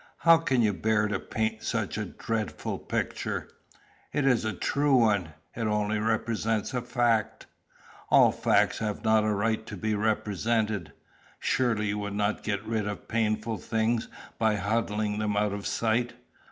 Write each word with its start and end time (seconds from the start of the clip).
"How 0.17 0.37
can 0.39 0.63
you 0.63 0.73
bear 0.73 1.07
to 1.07 1.19
paint 1.19 1.61
such 1.61 1.95
a 1.95 2.05
dreadful 2.05 2.79
picture?" 2.79 3.47
"It 4.11 4.25
is 4.25 4.43
a 4.43 4.51
true 4.51 4.95
one. 4.95 5.29
It 5.55 5.67
only 5.67 5.99
represents 5.99 6.73
a 6.73 6.81
fact." 6.81 7.45
"All 8.09 8.31
facts 8.31 8.79
have 8.79 9.03
not 9.03 9.23
a 9.23 9.31
right 9.31 9.63
to 9.67 9.77
be 9.77 9.93
represented." 9.93 10.91
"Surely 11.39 11.89
you 11.89 11.99
would 11.99 12.15
not 12.15 12.41
get 12.41 12.65
rid 12.65 12.87
of 12.87 13.07
painful 13.07 13.57
things 13.59 14.07
by 14.39 14.55
huddling 14.55 15.19
them 15.19 15.37
out 15.37 15.53
of 15.53 15.67
sight?" 15.67 16.13